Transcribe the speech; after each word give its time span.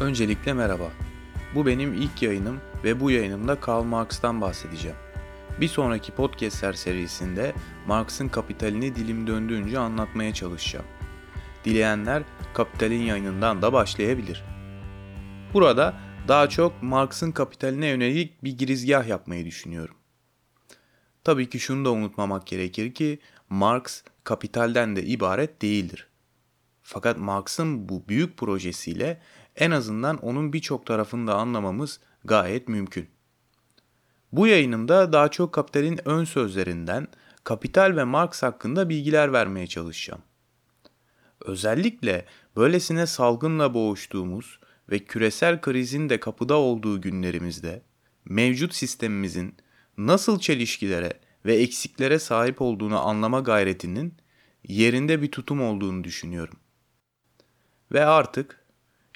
Öncelikle 0.00 0.52
merhaba. 0.52 0.92
Bu 1.54 1.66
benim 1.66 1.94
ilk 1.94 2.22
yayınım 2.22 2.60
ve 2.84 3.00
bu 3.00 3.10
yayınımda 3.10 3.60
Karl 3.60 3.82
Marx'tan 3.82 4.40
bahsedeceğim. 4.40 4.96
Bir 5.60 5.68
sonraki 5.68 6.12
podcastler 6.12 6.72
serisinde 6.72 7.52
Marx'ın 7.86 8.28
kapitalini 8.28 8.96
dilim 8.96 9.26
döndüğünce 9.26 9.78
anlatmaya 9.78 10.34
çalışacağım. 10.34 10.86
Dileyenler 11.64 12.22
Kapital'in 12.54 13.02
yayınından 13.02 13.62
da 13.62 13.72
başlayabilir. 13.72 14.44
Burada 15.54 15.94
daha 16.28 16.48
çok 16.48 16.82
Marx'ın 16.82 17.32
kapitaline 17.32 17.86
yönelik 17.86 18.44
bir 18.44 18.58
girizgah 18.58 19.08
yapmayı 19.08 19.44
düşünüyorum. 19.46 19.96
Tabii 21.24 21.50
ki 21.50 21.60
şunu 21.60 21.84
da 21.84 21.92
unutmamak 21.92 22.46
gerekir 22.46 22.94
ki 22.94 23.18
Marx 23.48 24.02
kapitalden 24.24 24.96
de 24.96 25.02
ibaret 25.02 25.62
değildir. 25.62 26.10
Fakat 26.82 27.18
Marx'ın 27.18 27.88
bu 27.88 28.08
büyük 28.08 28.36
projesiyle 28.36 29.20
en 29.60 29.70
azından 29.70 30.16
onun 30.16 30.52
birçok 30.52 30.86
tarafını 30.86 31.26
da 31.26 31.34
anlamamız 31.34 32.00
gayet 32.24 32.68
mümkün. 32.68 33.08
Bu 34.32 34.46
yayınımda 34.46 35.12
daha 35.12 35.28
çok 35.28 35.52
Kapital'in 35.52 36.00
ön 36.04 36.24
sözlerinden 36.24 37.08
Kapital 37.44 37.96
ve 37.96 38.04
Marx 38.04 38.42
hakkında 38.42 38.88
bilgiler 38.88 39.32
vermeye 39.32 39.66
çalışacağım. 39.66 40.22
Özellikle 41.44 42.24
böylesine 42.56 43.06
salgınla 43.06 43.74
boğuştuğumuz 43.74 44.60
ve 44.90 44.98
küresel 44.98 45.60
krizin 45.60 46.08
de 46.08 46.20
kapıda 46.20 46.54
olduğu 46.54 47.00
günlerimizde 47.00 47.82
mevcut 48.24 48.74
sistemimizin 48.74 49.54
nasıl 49.98 50.38
çelişkilere 50.38 51.12
ve 51.46 51.54
eksiklere 51.54 52.18
sahip 52.18 52.62
olduğunu 52.62 53.00
anlama 53.08 53.40
gayretinin 53.40 54.14
yerinde 54.68 55.22
bir 55.22 55.30
tutum 55.30 55.62
olduğunu 55.62 56.04
düşünüyorum. 56.04 56.58
Ve 57.92 58.04
artık 58.04 58.59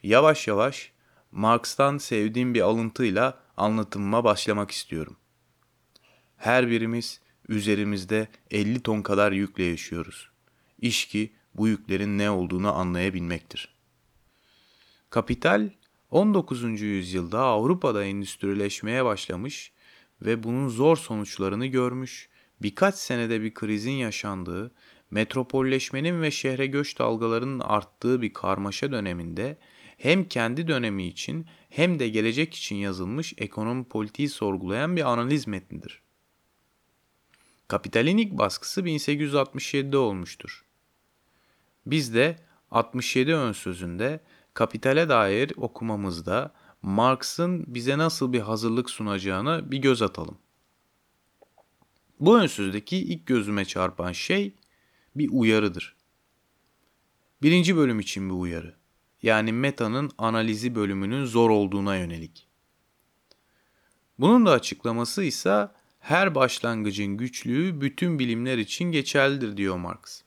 yavaş 0.05 0.48
yavaş 0.48 0.92
Marx'tan 1.33 1.98
sevdiğim 1.98 2.55
bir 2.55 2.60
alıntıyla 2.60 3.38
anlatımıma 3.56 4.24
başlamak 4.24 4.70
istiyorum. 4.70 5.16
Her 6.36 6.70
birimiz 6.70 7.20
üzerimizde 7.48 8.28
50 8.50 8.80
ton 8.80 9.02
kadar 9.02 9.32
yükle 9.32 9.64
yaşıyoruz. 9.64 10.30
İş 10.80 11.06
ki 11.06 11.32
bu 11.55 11.69
yüklerin 11.69 12.19
ne 12.19 12.30
olduğunu 12.30 12.75
anlayabilmektir. 12.75 13.75
Kapital 15.10 15.70
19. 16.10 16.80
yüzyılda 16.80 17.41
Avrupa'da 17.41 18.05
endüstrileşmeye 18.05 19.05
başlamış 19.05 19.72
ve 20.22 20.42
bunun 20.42 20.69
zor 20.69 20.97
sonuçlarını 20.97 21.66
görmüş, 21.66 22.28
birkaç 22.62 22.94
senede 22.94 23.42
bir 23.42 23.55
krizin 23.55 23.92
yaşandığı, 23.92 24.70
metropolleşmenin 25.10 26.22
ve 26.22 26.30
şehre 26.30 26.66
göç 26.66 26.98
dalgalarının 26.98 27.60
arttığı 27.60 28.22
bir 28.22 28.32
karmaşa 28.32 28.92
döneminde 28.92 29.58
hem 29.97 30.25
kendi 30.25 30.69
dönemi 30.69 31.06
için 31.06 31.47
hem 31.70 31.98
de 31.98 32.09
gelecek 32.09 32.55
için 32.55 32.77
yazılmış 32.77 33.34
ekonomi 33.37 33.84
politiği 33.84 34.28
sorgulayan 34.28 34.97
bir 34.97 35.12
analiz 35.12 35.47
metnidir. 35.47 36.03
Kapitalin 37.69 38.19
ilk 38.19 38.33
baskısı 38.33 38.81
1867'de 38.81 39.97
olmuştur. 39.97 40.65
Biz 41.87 42.15
de 42.15 42.39
67 42.70 43.34
ön 43.34 43.53
sözünde 43.53 44.20
kapitale 44.55 45.09
dair 45.09 45.53
okumamızda 45.56 46.55
Marx'ın 46.83 47.65
bize 47.75 47.98
nasıl 47.98 48.33
bir 48.33 48.41
hazırlık 48.41 48.91
sunacağına 48.91 49.70
bir 49.70 49.78
göz 49.78 50.03
atalım. 50.03 50.39
Bu 52.20 52.39
ön 52.39 52.47
sözdeki 52.47 52.97
ilk 52.97 53.27
gözüme 53.27 53.65
çarpan 53.65 54.12
şey 54.12 54.55
bir 55.17 55.28
uyarıdır. 55.33 55.97
Birinci 57.42 57.77
bölüm 57.77 58.00
için 58.00 58.31
bir 58.31 58.34
uyarı. 58.34 58.75
Yani 59.25 59.53
metanın 59.53 60.10
analizi 60.19 60.75
bölümünün 60.75 61.25
zor 61.25 61.50
olduğuna 61.50 61.97
yönelik. 61.97 62.47
Bunun 64.19 64.47
da 64.47 64.50
açıklaması 64.50 65.22
ise 65.25 65.69
her 66.00 66.34
başlangıcın 66.34 67.16
güçlüğü 67.16 67.81
bütün 67.81 68.19
bilimler 68.19 68.59
için 68.59 68.84
geçerlidir 68.84 69.56
diyor 69.56 69.76
Marx. 69.76 70.22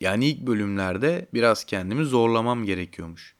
Yani 0.00 0.26
ilk 0.26 0.40
bölümlerde 0.46 1.28
biraz 1.34 1.64
kendimi 1.64 2.04
zorlamam 2.04 2.64
gerekiyormuş. 2.64 3.36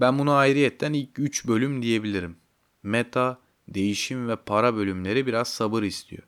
Ben 0.00 0.18
bunu 0.18 0.32
ayrıyetten 0.32 0.92
ilk 0.92 1.18
3 1.18 1.46
bölüm 1.46 1.82
diyebilirim. 1.82 2.36
Meta, 2.82 3.40
değişim 3.68 4.28
ve 4.28 4.36
para 4.36 4.76
bölümleri 4.76 5.26
biraz 5.26 5.48
sabır 5.48 5.82
istiyor. 5.82 6.22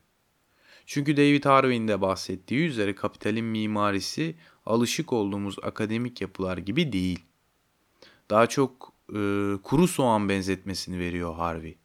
Çünkü 0.86 1.16
David 1.16 1.44
Harvey'in 1.44 1.88
de 1.88 2.00
bahsettiği 2.00 2.68
üzere 2.68 2.94
kapitalin 2.94 3.44
mimarisi 3.44 4.34
alışık 4.66 5.12
olduğumuz 5.12 5.56
akademik 5.62 6.20
yapılar 6.20 6.58
gibi 6.58 6.92
değil. 6.92 7.24
Daha 8.30 8.46
çok 8.46 8.92
e, 9.08 9.18
kuru 9.62 9.88
soğan 9.88 10.28
benzetmesini 10.28 10.98
veriyor 10.98 11.34
Harvey. 11.34 11.78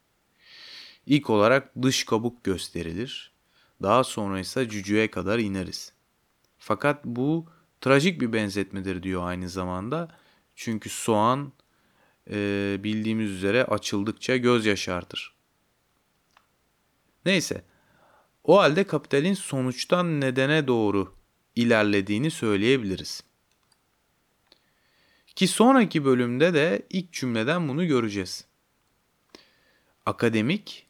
İlk 1.06 1.30
olarak 1.30 1.82
dış 1.82 2.04
kabuk 2.04 2.44
gösterilir. 2.44 3.32
Daha 3.82 4.04
sonra 4.04 4.40
ise 4.40 4.70
cücüğe 4.70 5.12
kadar 5.12 5.40
ineriz. 5.40 5.94
Fakat 6.58 7.06
bu 7.06 7.46
trajik 7.82 8.22
bir 8.22 8.34
benzetmedir 8.34 9.04
diyor 9.04 9.28
aynı 9.28 9.50
zamanda. 9.50 10.16
Çünkü 10.56 10.90
soğan 10.90 11.54
e, 12.30 12.78
bildiğimiz 12.80 13.32
üzere 13.32 13.66
açıldıkça 13.66 14.38
göz 14.38 14.66
yaşartır. 14.66 15.34
Neyse. 17.26 17.64
O 18.44 18.58
halde 18.60 18.84
kapitalin 18.84 19.34
sonuçtan 19.34 20.22
nedene 20.22 20.68
doğru 20.68 21.19
ilerlediğini 21.60 22.32
söyleyebiliriz. 22.32 23.24
Ki 25.36 25.48
sonraki 25.48 26.06
bölümde 26.06 26.54
de 26.54 26.88
ilk 26.90 27.14
cümleden 27.14 27.70
bunu 27.70 27.88
göreceğiz. 27.88 28.46
Akademik, 30.06 30.88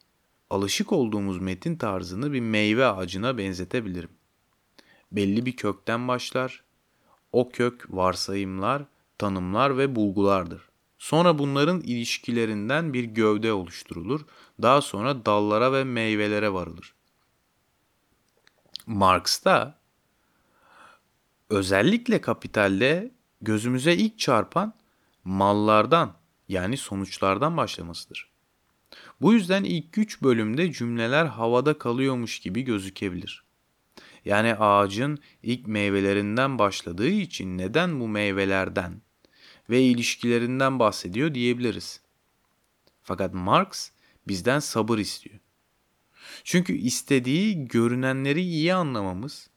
alışık 0.50 0.92
olduğumuz 0.92 1.38
metin 1.38 1.76
tarzını 1.76 2.32
bir 2.32 2.40
meyve 2.40 2.86
ağacına 2.86 3.38
benzetebilirim. 3.38 4.10
Belli 5.12 5.46
bir 5.46 5.56
kökten 5.56 6.08
başlar. 6.08 6.64
O 7.32 7.50
kök 7.50 7.86
varsayımlar, 7.88 8.84
tanımlar 9.18 9.78
ve 9.78 9.96
bulgulardır. 9.96 10.62
Sonra 10.98 11.38
bunların 11.38 11.80
ilişkilerinden 11.80 12.92
bir 12.92 13.04
gövde 13.04 13.52
oluşturulur. 13.52 14.20
Daha 14.62 14.80
sonra 14.80 15.26
dallara 15.26 15.72
ve 15.72 15.84
meyvelere 15.84 16.52
varılır. 16.52 16.94
Marx'ta 18.86 19.79
özellikle 21.50 22.20
kapitalde 22.20 23.10
gözümüze 23.40 23.94
ilk 23.94 24.18
çarpan 24.18 24.74
mallardan 25.24 26.16
yani 26.48 26.76
sonuçlardan 26.76 27.56
başlamasıdır. 27.56 28.30
Bu 29.20 29.32
yüzden 29.32 29.64
ilk 29.64 29.98
üç 29.98 30.22
bölümde 30.22 30.72
cümleler 30.72 31.26
havada 31.26 31.78
kalıyormuş 31.78 32.40
gibi 32.40 32.62
gözükebilir. 32.62 33.44
Yani 34.24 34.54
ağacın 34.54 35.18
ilk 35.42 35.66
meyvelerinden 35.66 36.58
başladığı 36.58 37.08
için 37.08 37.58
neden 37.58 38.00
bu 38.00 38.08
meyvelerden 38.08 39.02
ve 39.70 39.82
ilişkilerinden 39.82 40.78
bahsediyor 40.78 41.34
diyebiliriz. 41.34 42.00
Fakat 43.02 43.34
Marx 43.34 43.90
bizden 44.28 44.58
sabır 44.58 44.98
istiyor. 44.98 45.38
Çünkü 46.44 46.72
istediği 46.72 47.68
görünenleri 47.68 48.40
iyi 48.40 48.74
anlamamız 48.74 49.49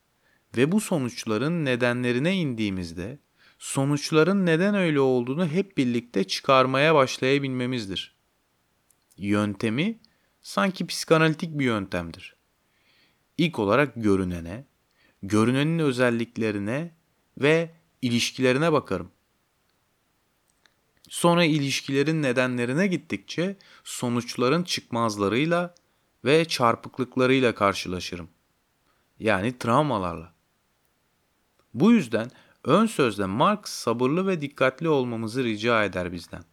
ve 0.58 0.72
bu 0.72 0.82
sonuçların 0.82 1.66
nedenlerine 1.66 2.36
indiğimizde 2.36 3.20
sonuçların 3.60 4.46
neden 4.46 4.76
öyle 4.76 5.00
olduğunu 5.00 5.48
hep 5.48 5.78
birlikte 5.78 6.24
çıkarmaya 6.24 6.96
başlayabilmemizdir. 6.96 8.16
Yöntemi 9.18 10.00
sanki 10.42 10.88
psikanalitik 10.88 11.60
bir 11.60 11.66
yöntemdir. 11.66 12.36
İlk 13.38 13.60
olarak 13.60 13.94
görünene, 13.96 14.66
görünenin 15.24 15.80
özelliklerine 15.80 16.96
ve 17.38 17.72
ilişkilerine 18.02 18.72
bakarım. 18.72 19.12
Sonra 21.10 21.44
ilişkilerin 21.44 22.24
nedenlerine 22.24 22.88
gittikçe 22.88 23.58
sonuçların 23.84 24.64
çıkmazlarıyla 24.64 25.76
ve 26.26 26.46
çarpıklıklarıyla 26.46 27.56
karşılaşırım. 27.56 28.30
Yani 29.20 29.58
travmalarla. 29.58 30.33
Bu 31.74 31.92
yüzden 31.92 32.32
ön 32.64 32.86
sözde 32.86 33.26
Marx 33.26 33.60
sabırlı 33.66 34.28
ve 34.28 34.42
dikkatli 34.42 34.90
olmamızı 34.90 35.44
rica 35.44 35.84
eder 35.84 36.12
bizden. 36.12 36.44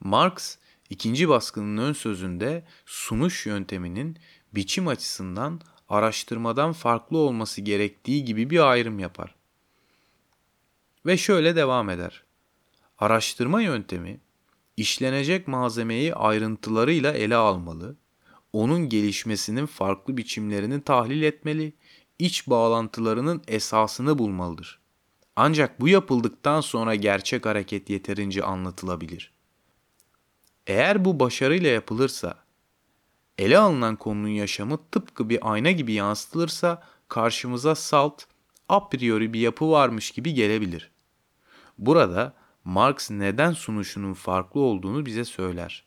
Marx 0.00 0.58
ikinci 0.90 1.28
baskının 1.28 1.76
ön 1.82 1.92
sözünde 1.92 2.64
sunuş 2.86 3.46
yönteminin 3.46 4.18
biçim 4.54 4.88
açısından 4.88 5.60
araştırmadan 5.88 6.72
farklı 6.72 7.18
olması 7.18 7.60
gerektiği 7.60 8.24
gibi 8.24 8.50
bir 8.50 8.70
ayrım 8.70 8.98
yapar. 8.98 9.34
Ve 11.06 11.16
şöyle 11.16 11.56
devam 11.56 11.90
eder. 11.90 12.24
Araştırma 12.98 13.62
yöntemi 13.62 14.20
işlenecek 14.76 15.48
malzemeyi 15.48 16.14
ayrıntılarıyla 16.14 17.12
ele 17.12 17.36
almalı, 17.36 17.96
onun 18.52 18.88
gelişmesinin 18.88 19.66
farklı 19.66 20.16
biçimlerini 20.16 20.82
tahlil 20.82 21.22
etmeli, 21.22 21.72
iç 22.22 22.48
bağlantılarının 22.48 23.42
esasını 23.48 24.18
bulmalıdır. 24.18 24.80
Ancak 25.36 25.80
bu 25.80 25.88
yapıldıktan 25.88 26.60
sonra 26.60 26.94
gerçek 26.94 27.46
hareket 27.46 27.90
yeterince 27.90 28.42
anlatılabilir. 28.42 29.32
Eğer 30.66 31.04
bu 31.04 31.20
başarıyla 31.20 31.70
yapılırsa, 31.70 32.34
ele 33.38 33.58
alınan 33.58 33.96
konunun 33.96 34.28
yaşamı 34.28 34.78
tıpkı 34.90 35.28
bir 35.28 35.52
ayna 35.52 35.70
gibi 35.70 35.92
yansıtılırsa 35.92 36.82
karşımıza 37.08 37.74
salt, 37.74 38.22
a 38.68 38.88
priori 38.88 39.32
bir 39.32 39.40
yapı 39.40 39.70
varmış 39.70 40.10
gibi 40.10 40.34
gelebilir. 40.34 40.90
Burada 41.78 42.34
Marx 42.64 43.10
neden 43.10 43.52
sunuşunun 43.52 44.14
farklı 44.14 44.60
olduğunu 44.60 45.06
bize 45.06 45.24
söyler. 45.24 45.84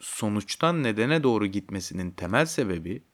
Sonuçtan 0.00 0.82
nedene 0.82 1.22
doğru 1.22 1.46
gitmesinin 1.46 2.10
temel 2.10 2.46
sebebi 2.46 3.07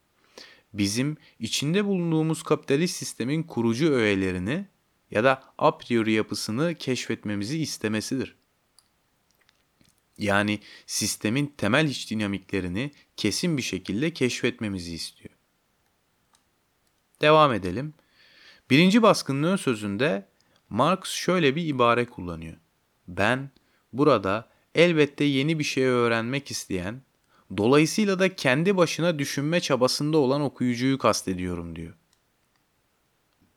bizim 0.75 1.17
içinde 1.39 1.85
bulunduğumuz 1.85 2.43
kapitalist 2.43 2.97
sistemin 2.97 3.43
kurucu 3.43 3.93
öğelerini 3.93 4.67
ya 5.11 5.25
da 5.25 5.43
a 5.59 5.79
priori 5.79 6.13
yapısını 6.13 6.75
keşfetmemizi 6.75 7.59
istemesidir. 7.59 8.37
Yani 10.19 10.61
sistemin 10.87 11.55
temel 11.57 11.89
iç 11.89 12.11
dinamiklerini 12.11 12.91
kesin 13.17 13.57
bir 13.57 13.63
şekilde 13.63 14.13
keşfetmemizi 14.13 14.95
istiyor. 14.95 15.35
Devam 17.21 17.53
edelim. 17.53 17.95
Birinci 18.71 19.03
baskının 19.03 19.43
ön 19.43 19.57
sözünde 19.57 20.29
Marx 20.69 21.11
şöyle 21.11 21.57
bir 21.57 21.67
ibare 21.67 22.05
kullanıyor. 22.05 22.57
Ben 23.09 23.51
burada 23.93 24.49
elbette 24.75 25.25
yeni 25.25 25.59
bir 25.59 25.65
şey 25.65 25.85
öğrenmek 25.85 26.51
isteyen, 26.51 27.03
dolayısıyla 27.57 28.19
da 28.19 28.37
kendi 28.37 28.77
başına 28.77 29.19
düşünme 29.19 29.61
çabasında 29.61 30.19
olan 30.19 30.41
okuyucuyu 30.41 30.99
kastediyorum 30.99 31.77
diyor. 31.77 31.95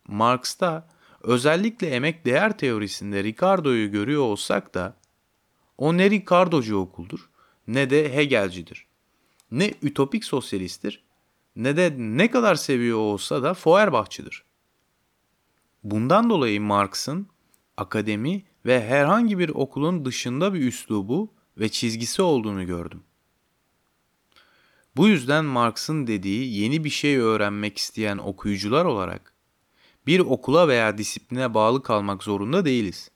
Marx'ta 0.08 0.88
özellikle 1.22 1.88
emek 1.88 2.26
değer 2.26 2.58
teorisinde 2.58 3.24
Ricardo'yu 3.24 3.92
görüyor 3.92 4.22
olsak 4.22 4.74
da 4.74 4.98
o 5.78 5.98
ne 5.98 6.10
Ricardocu 6.10 6.78
okuldur 6.78 7.30
ne 7.68 7.90
de 7.90 8.16
Hegelcidir. 8.16 8.88
Ne 9.52 9.74
ütopik 9.82 10.26
sosyalisttir 10.26 11.08
ne 11.58 11.78
de 11.78 11.94
ne 11.98 12.32
kadar 12.32 12.56
seviyor 12.56 12.98
olsa 12.98 13.44
da 13.44 13.54
Feuerbach'çıdır. 13.54 14.44
Bundan 15.84 16.30
dolayı 16.30 16.62
Marx'ın 16.62 17.28
akademi 17.78 18.44
ve 18.66 18.88
herhangi 18.88 19.40
bir 19.40 19.50
okulun 19.50 20.06
dışında 20.06 20.54
bir 20.54 20.68
üslubu 20.68 21.34
ve 21.58 21.70
çizgisi 21.70 22.22
olduğunu 22.22 22.66
gördüm. 22.66 23.04
Bu 24.98 25.08
yüzden 25.08 25.46
Marx'ın 25.46 26.08
dediği 26.08 26.62
yeni 26.62 26.84
bir 26.84 26.90
şey 26.90 27.18
öğrenmek 27.18 27.78
isteyen 27.78 28.18
okuyucular 28.18 28.86
olarak 28.86 29.34
bir 30.08 30.20
okula 30.20 30.68
veya 30.68 30.98
disipline 30.98 31.54
bağlı 31.54 31.84
kalmak 31.84 32.24
zorunda 32.24 32.66
değiliz. 32.66 33.12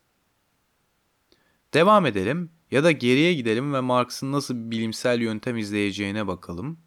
Devam 1.74 2.06
edelim 2.06 2.50
ya 2.70 2.84
da 2.84 2.92
geriye 2.92 3.34
gidelim 3.34 3.74
ve 3.74 3.80
Marx'ın 3.80 4.32
nasıl 4.32 4.54
bir 4.54 4.70
bilimsel 4.70 5.20
yöntem 5.20 5.56
izleyeceğine 5.56 6.26
bakalım. 6.26 6.78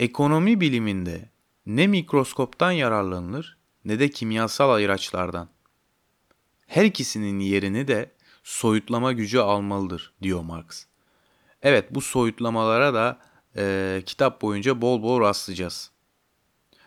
Ekonomi 0.00 0.60
biliminde 0.60 1.30
ne 1.66 1.86
mikroskoptan 1.86 2.70
yararlanılır 2.70 3.58
ne 3.84 3.98
de 3.98 4.10
kimyasal 4.10 4.70
ayraçlardan. 4.70 5.48
Her 6.66 6.84
ikisinin 6.84 7.38
yerini 7.38 7.88
de 7.88 8.12
soyutlama 8.42 9.12
gücü 9.12 9.38
almalıdır 9.38 10.12
diyor 10.22 10.42
Marx. 10.42 10.86
Evet 11.62 11.94
bu 11.94 12.00
soyutlamalara 12.00 12.94
da 12.94 13.33
e, 13.56 14.02
kitap 14.06 14.42
boyunca 14.42 14.80
bol 14.80 15.02
bol 15.02 15.20
rastlayacağız. 15.20 15.90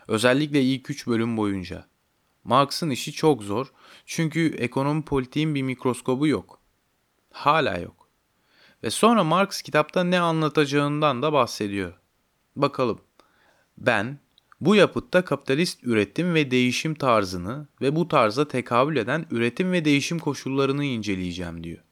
Özellikle 0.07 0.61
ilk 0.61 0.89
3 0.89 1.07
bölüm 1.07 1.37
boyunca. 1.37 1.85
Marx'ın 2.43 2.89
işi 2.89 3.11
çok 3.11 3.43
zor 3.43 3.67
çünkü 4.05 4.55
ekonomi 4.57 5.01
politiğin 5.01 5.55
bir 5.55 5.61
mikroskobu 5.61 6.27
yok. 6.27 6.59
Hala 7.31 7.77
yok. 7.77 8.09
Ve 8.83 8.89
sonra 8.89 9.23
Marx 9.23 9.61
kitapta 9.61 10.03
ne 10.03 10.19
anlatacağından 10.19 11.21
da 11.21 11.33
bahsediyor. 11.33 11.93
Bakalım. 12.55 13.01
Ben 13.77 14.19
bu 14.61 14.75
yapıtta 14.75 15.25
kapitalist 15.25 15.83
üretim 15.83 16.33
ve 16.33 16.51
değişim 16.51 16.95
tarzını 16.95 17.67
ve 17.81 17.95
bu 17.95 18.07
tarza 18.07 18.47
tekabül 18.47 18.97
eden 18.97 19.25
üretim 19.31 19.71
ve 19.71 19.85
değişim 19.85 20.19
koşullarını 20.19 20.83
inceleyeceğim 20.83 21.63
diyor. 21.63 21.83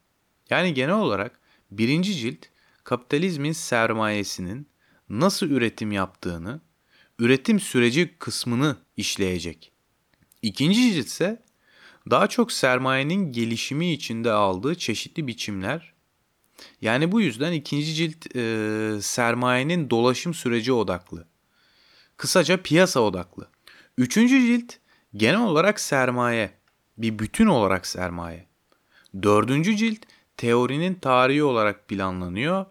Yani 0.50 0.74
genel 0.74 0.96
olarak 0.96 1.40
birinci 1.72 2.16
cilt 2.16 2.46
kapitalizmin 2.86 3.52
sermayesinin 3.52 4.68
nasıl 5.10 5.50
üretim 5.50 5.92
yaptığını, 5.92 6.62
üretim 7.20 7.60
süreci 7.60 8.16
kısmını 8.20 8.78
işleyecek. 8.98 9.72
İkinci 10.42 10.94
cilt 10.94 11.06
ise 11.06 11.44
daha 12.10 12.28
çok 12.28 12.52
sermayenin 12.52 13.32
gelişimi 13.32 13.92
içinde 13.92 14.32
aldığı 14.32 14.76
çeşitli 14.76 15.28
biçimler. 15.28 15.94
Yani 16.82 17.12
bu 17.12 17.22
yüzden 17.22 17.52
ikinci 17.52 17.94
cilt 17.94 18.36
e, 18.36 19.02
sermayenin 19.02 19.90
dolaşım 19.90 20.34
süreci 20.34 20.74
odaklı. 20.74 21.28
Kısaca 22.18 22.62
piyasa 22.62 23.00
odaklı. 23.00 23.50
Üçüncü 23.98 24.46
cilt 24.46 24.74
genel 25.16 25.42
olarak 25.42 25.80
sermaye. 25.80 26.52
Bir 26.98 27.20
bütün 27.20 27.46
olarak 27.46 27.88
sermaye. 27.88 28.48
Dördüncü 29.24 29.76
cilt 29.78 30.00
teorinin 30.38 30.96
tarihi 30.96 31.44
olarak 31.44 31.88
planlanıyor. 31.88 32.66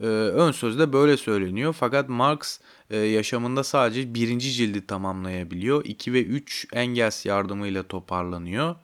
Ee, 0.00 0.06
ön 0.06 0.52
sözde 0.52 0.92
böyle 0.92 1.16
söyleniyor. 1.16 1.72
Fakat 1.72 2.08
Marx 2.08 2.60
e, 2.90 2.96
yaşamında 2.96 3.64
sadece 3.64 4.14
birinci 4.14 4.52
cildi 4.52 4.86
tamamlayabiliyor. 4.86 5.84
2 5.84 6.12
ve 6.12 6.22
3 6.22 6.66
Engels 6.72 7.26
yardımıyla 7.26 7.82
toparlanıyor. 7.82 8.76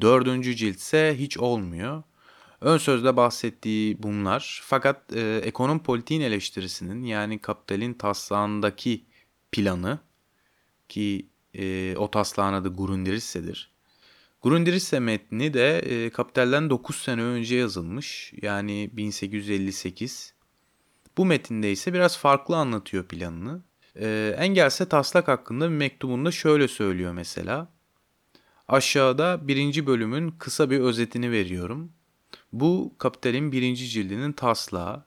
Dördüncü 0.00 0.56
cilt 0.56 0.76
ise 0.76 1.14
hiç 1.18 1.38
olmuyor. 1.38 2.02
Ön 2.60 2.78
sözde 2.78 3.16
bahsettiği 3.16 4.02
bunlar. 4.02 4.60
Fakat 4.64 5.16
e, 5.16 5.40
ekonom 5.44 5.82
politiğin 5.82 6.20
eleştirisinin 6.20 7.04
yani 7.04 7.38
kapitalin 7.38 7.94
taslağındaki 7.94 9.04
planı 9.52 9.98
ki 10.88 11.26
e, 11.54 11.96
o 11.96 12.10
taslağın 12.10 12.52
adı 12.52 12.74
Grundrisse'dir. 12.74 13.72
Grundrisse 14.42 15.00
metni 15.00 15.54
de 15.54 15.78
e, 15.78 16.10
Kapital'den 16.10 16.70
9 16.70 16.96
sene 16.96 17.22
önce 17.22 17.56
yazılmış. 17.56 18.32
Yani 18.42 18.90
1858. 18.92 20.34
Bu 21.16 21.24
metinde 21.24 21.72
ise 21.72 21.94
biraz 21.94 22.18
farklı 22.18 22.56
anlatıyor 22.56 23.04
planını. 23.04 23.62
E, 23.96 24.34
Engels'e 24.38 24.88
taslak 24.88 25.28
hakkında 25.28 25.70
bir 25.70 25.76
mektubunda 25.76 26.30
şöyle 26.30 26.68
söylüyor 26.68 27.12
mesela. 27.12 27.68
Aşağıda 28.68 29.48
birinci 29.48 29.86
bölümün 29.86 30.30
kısa 30.30 30.70
bir 30.70 30.80
özetini 30.80 31.30
veriyorum. 31.30 31.92
Bu 32.52 32.94
Kapital'in 32.98 33.52
birinci 33.52 33.88
cildinin 33.88 34.32
taslağı. 34.32 35.04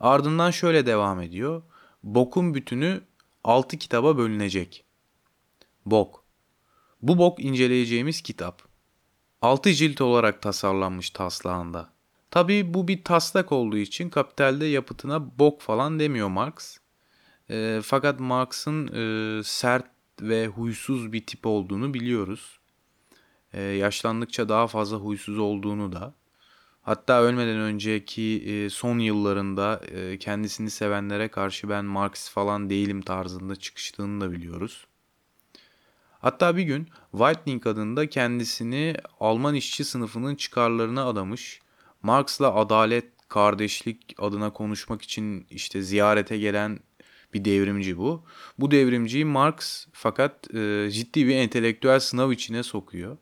Ardından 0.00 0.50
şöyle 0.50 0.86
devam 0.86 1.20
ediyor. 1.20 1.62
Bokun 2.02 2.54
bütünü 2.54 3.00
6 3.44 3.78
kitaba 3.78 4.18
bölünecek. 4.18 4.84
Bok. 5.86 6.24
Bu 7.02 7.18
bok 7.18 7.40
inceleyeceğimiz 7.44 8.22
kitap. 8.22 8.62
6 9.42 9.72
cilt 9.72 10.00
olarak 10.00 10.42
tasarlanmış 10.42 11.10
taslağında. 11.10 11.93
Tabii 12.34 12.74
bu 12.74 12.88
bir 12.88 13.04
taslak 13.04 13.52
olduğu 13.52 13.76
için 13.76 14.10
kapitalde 14.10 14.66
yapıtına 14.66 15.38
bok 15.38 15.60
falan 15.60 15.98
demiyor 15.98 16.28
Marx. 16.28 16.78
E, 17.50 17.80
fakat 17.84 18.20
Marx'ın 18.20 18.86
e, 18.86 19.42
sert 19.42 19.86
ve 20.20 20.46
huysuz 20.46 21.12
bir 21.12 21.26
tip 21.26 21.46
olduğunu 21.46 21.94
biliyoruz. 21.94 22.58
E, 23.52 23.62
yaşlandıkça 23.62 24.48
daha 24.48 24.66
fazla 24.66 24.96
huysuz 24.96 25.38
olduğunu 25.38 25.92
da. 25.92 26.14
Hatta 26.82 27.22
ölmeden 27.22 27.56
önceki 27.56 28.44
e, 28.46 28.70
son 28.70 28.98
yıllarında 28.98 29.80
e, 29.90 30.18
kendisini 30.18 30.70
sevenlere 30.70 31.28
karşı 31.28 31.68
ben 31.68 31.84
Marx 31.84 32.30
falan 32.30 32.70
değilim 32.70 33.02
tarzında 33.02 33.56
çıkıştığını 33.56 34.20
da 34.20 34.32
biliyoruz. 34.32 34.86
Hatta 36.20 36.56
bir 36.56 36.62
gün 36.62 36.88
Whitening 37.10 37.66
adında 37.66 38.08
kendisini 38.08 38.94
Alman 39.20 39.54
işçi 39.54 39.84
sınıfının 39.84 40.34
çıkarlarına 40.34 41.06
adamış, 41.06 41.63
Marx'la 42.04 42.54
adalet, 42.54 43.28
kardeşlik 43.28 44.14
adına 44.18 44.52
konuşmak 44.52 45.02
için 45.02 45.46
işte 45.50 45.82
ziyarete 45.82 46.38
gelen 46.38 46.78
bir 47.34 47.44
devrimci 47.44 47.98
bu. 47.98 48.24
Bu 48.58 48.70
devrimciyi 48.70 49.24
Marx 49.24 49.86
fakat 49.92 50.54
e, 50.54 50.90
ciddi 50.90 51.26
bir 51.26 51.36
entelektüel 51.36 52.00
sınav 52.00 52.30
içine 52.30 52.62
sokuyor. 52.62 53.16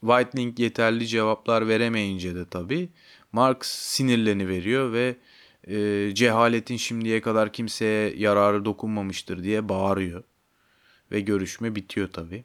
Whitelink 0.00 0.58
yeterli 0.58 1.06
cevaplar 1.06 1.68
veremeyince 1.68 2.34
de 2.34 2.48
tabii 2.48 2.88
Marx 3.32 3.66
sinirleni 3.66 4.48
veriyor 4.48 4.92
ve 4.92 5.16
e, 5.68 6.10
cehaletin 6.14 6.76
şimdiye 6.76 7.20
kadar 7.20 7.52
kimseye 7.52 8.16
yararı 8.16 8.64
dokunmamıştır 8.64 9.44
diye 9.44 9.68
bağırıyor. 9.68 10.24
Ve 11.10 11.20
görüşme 11.20 11.74
bitiyor 11.74 12.08
tabii. 12.12 12.44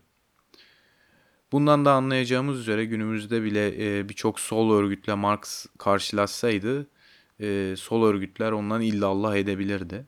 Bundan 1.51 1.85
da 1.85 1.93
anlayacağımız 1.93 2.59
üzere 2.59 2.85
günümüzde 2.85 3.43
bile 3.43 3.99
e, 3.99 4.09
birçok 4.09 4.39
sol 4.39 4.71
örgütle 4.71 5.13
Marx 5.13 5.65
karşılaşsaydı 5.77 6.87
e, 7.39 7.75
sol 7.77 8.03
örgütler 8.03 8.51
ondan 8.51 8.81
illallah 8.81 9.35
edebilirdi. 9.35 10.05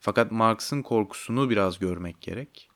Fakat 0.00 0.32
Marx'ın 0.32 0.82
korkusunu 0.82 1.50
biraz 1.50 1.78
görmek 1.78 2.20
gerek. 2.20 2.70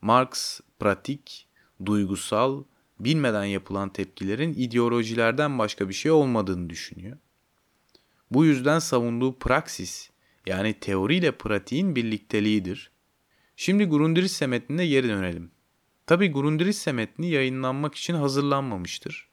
Marx 0.00 0.60
pratik, 0.78 1.48
duygusal, 1.86 2.64
bilmeden 3.00 3.44
yapılan 3.44 3.88
tepkilerin 3.88 4.54
ideolojilerden 4.54 5.58
başka 5.58 5.88
bir 5.88 5.94
şey 5.94 6.10
olmadığını 6.10 6.70
düşünüyor. 6.70 7.16
Bu 8.30 8.44
yüzden 8.44 8.78
savunduğu 8.78 9.38
praksis 9.38 10.10
yani 10.46 10.74
teoriyle 10.74 11.32
pratiğin 11.32 11.96
birlikteliğidir. 11.96 12.90
Şimdi 13.56 13.84
Grundrisse 13.84 14.46
metnine 14.46 14.86
geri 14.86 15.08
dönelim. 15.08 15.51
Tabi 16.06 16.28
Grundrisse 16.28 16.92
metni 16.92 17.30
yayınlanmak 17.30 17.94
için 17.94 18.14
hazırlanmamıştır. 18.14 19.28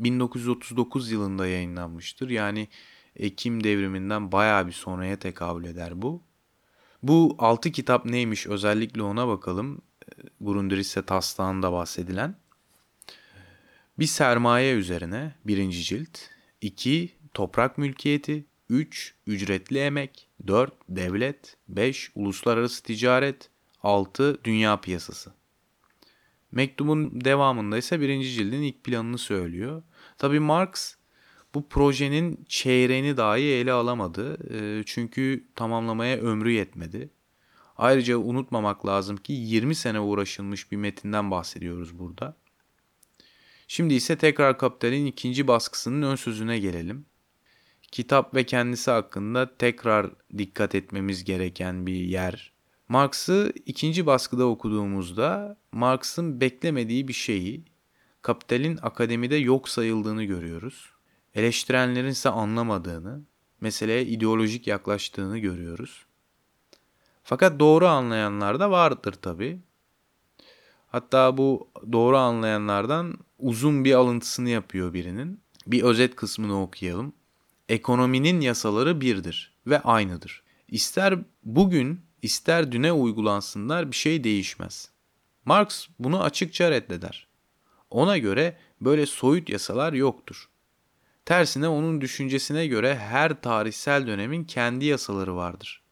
1939 0.00 1.10
yılında 1.10 1.46
yayınlanmıştır. 1.46 2.30
Yani 2.30 2.68
Ekim 3.16 3.64
devriminden 3.64 4.32
bayağı 4.32 4.66
bir 4.66 4.72
sonraya 4.72 5.18
tekabül 5.18 5.64
eder 5.64 6.02
bu. 6.02 6.22
Bu 7.02 7.36
6 7.38 7.72
kitap 7.72 8.04
neymiş 8.04 8.46
özellikle 8.46 9.02
ona 9.02 9.28
bakalım. 9.28 9.82
Grundrisse 10.40 11.02
taslağında 11.02 11.72
bahsedilen. 11.72 12.36
Bir 13.98 14.06
sermaye 14.06 14.74
üzerine 14.74 15.34
birinci 15.44 15.82
cilt. 15.82 16.18
2. 16.60 17.16
Toprak 17.34 17.78
mülkiyeti. 17.78 18.46
3. 18.68 19.14
Ücretli 19.26 19.78
emek. 19.78 20.28
4. 20.46 20.74
Devlet. 20.88 21.56
5. 21.68 22.10
Uluslararası 22.14 22.82
ticaret. 22.82 23.50
6. 23.82 24.44
Dünya 24.44 24.80
piyasası. 24.80 25.32
Mektubun 26.52 27.20
devamında 27.24 27.78
ise 27.78 28.00
birinci 28.00 28.30
cildin 28.30 28.62
ilk 28.62 28.84
planını 28.84 29.18
söylüyor. 29.18 29.82
Tabi 30.18 30.40
Marx 30.40 30.94
bu 31.54 31.68
projenin 31.68 32.44
çeyreğini 32.48 33.16
dahi 33.16 33.42
ele 33.42 33.72
alamadı. 33.72 34.38
Ee, 34.54 34.82
çünkü 34.86 35.46
tamamlamaya 35.54 36.16
ömrü 36.16 36.50
yetmedi. 36.50 37.10
Ayrıca 37.76 38.16
unutmamak 38.16 38.86
lazım 38.86 39.16
ki 39.16 39.32
20 39.32 39.74
sene 39.74 40.00
uğraşılmış 40.00 40.72
bir 40.72 40.76
metinden 40.76 41.30
bahsediyoruz 41.30 41.98
burada. 41.98 42.36
Şimdi 43.68 43.94
ise 43.94 44.18
tekrar 44.18 44.58
Kapital'in 44.58 45.06
ikinci 45.06 45.48
baskısının 45.48 46.02
ön 46.02 46.16
sözüne 46.16 46.58
gelelim. 46.58 47.06
Kitap 47.92 48.34
ve 48.34 48.44
kendisi 48.44 48.90
hakkında 48.90 49.56
tekrar 49.56 50.10
dikkat 50.38 50.74
etmemiz 50.74 51.24
gereken 51.24 51.86
bir 51.86 51.94
yer. 51.94 52.55
Marx'ı 52.88 53.52
ikinci 53.66 54.06
baskıda 54.06 54.46
okuduğumuzda 54.46 55.56
Marx'ın 55.72 56.40
beklemediği 56.40 57.08
bir 57.08 57.12
şeyi 57.12 57.64
Kapital'in 58.22 58.78
akademide 58.82 59.36
yok 59.36 59.68
sayıldığını 59.68 60.24
görüyoruz. 60.24 60.90
Eleştirenlerin 61.34 62.08
ise 62.08 62.28
anlamadığını, 62.28 63.22
meseleye 63.60 64.06
ideolojik 64.06 64.66
yaklaştığını 64.66 65.38
görüyoruz. 65.38 66.06
Fakat 67.22 67.60
doğru 67.60 67.86
anlayanlar 67.86 68.60
da 68.60 68.70
vardır 68.70 69.12
tabi. 69.12 69.60
Hatta 70.86 71.36
bu 71.36 71.68
doğru 71.92 72.16
anlayanlardan 72.16 73.18
uzun 73.38 73.84
bir 73.84 73.94
alıntısını 73.94 74.48
yapıyor 74.48 74.92
birinin. 74.92 75.40
Bir 75.66 75.82
özet 75.82 76.16
kısmını 76.16 76.62
okuyalım. 76.62 77.12
Ekonominin 77.68 78.40
yasaları 78.40 79.00
birdir 79.00 79.54
ve 79.66 79.80
aynıdır. 79.80 80.42
İster 80.68 81.18
bugün 81.44 82.05
ister 82.26 82.72
düne 82.72 82.92
uygulansınlar 82.92 83.90
bir 83.90 83.96
şey 83.96 84.24
değişmez. 84.24 84.90
Marx 85.44 85.86
bunu 85.98 86.22
açıkça 86.22 86.70
reddeder. 86.70 87.26
Ona 87.90 88.18
göre 88.18 88.56
böyle 88.80 89.06
soyut 89.06 89.48
yasalar 89.48 89.92
yoktur. 89.92 90.48
Tersine 91.24 91.68
onun 91.68 92.00
düşüncesine 92.00 92.66
göre 92.66 92.96
her 92.96 93.42
tarihsel 93.42 94.06
dönemin 94.06 94.44
kendi 94.44 94.84
yasaları 94.84 95.36
vardır. 95.36 95.82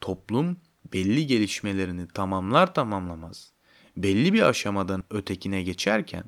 Toplum 0.00 0.56
belli 0.92 1.26
gelişmelerini 1.26 2.08
tamamlar 2.08 2.74
tamamlamaz 2.74 3.54
belli 3.96 4.32
bir 4.32 4.42
aşamadan 4.42 5.04
ötekine 5.10 5.62
geçerken 5.62 6.24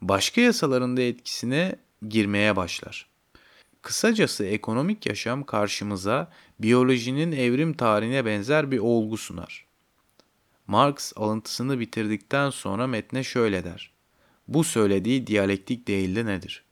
başka 0.00 0.40
yasaların 0.40 0.96
da 0.96 1.02
etkisine 1.02 1.76
girmeye 2.08 2.56
başlar. 2.56 3.11
Kısacası 3.82 4.44
ekonomik 4.44 5.06
yaşam 5.06 5.44
karşımıza 5.44 6.30
biyolojinin 6.58 7.32
evrim 7.32 7.74
tarihine 7.74 8.24
benzer 8.24 8.70
bir 8.70 8.78
olgu 8.78 9.16
sunar. 9.16 9.66
Marx 10.66 11.12
alıntısını 11.16 11.80
bitirdikten 11.80 12.50
sonra 12.50 12.86
metne 12.86 13.24
şöyle 13.24 13.64
der. 13.64 13.92
Bu 14.48 14.64
söylediği 14.64 15.26
diyalektik 15.26 15.88
değil 15.88 16.16
de 16.16 16.26
nedir? 16.26 16.64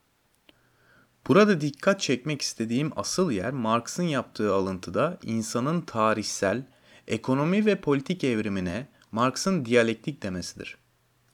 Burada 1.27 1.61
dikkat 1.61 2.01
çekmek 2.01 2.41
istediğim 2.41 2.91
asıl 2.95 3.31
yer 3.31 3.51
Marx'ın 3.51 4.03
yaptığı 4.03 4.53
alıntıda 4.53 5.17
insanın 5.23 5.81
tarihsel, 5.81 6.65
ekonomi 7.07 7.65
ve 7.65 7.81
politik 7.81 8.23
evrimine 8.23 8.87
Marx'ın 9.11 9.65
diyalektik 9.65 10.23
demesidir. 10.23 10.80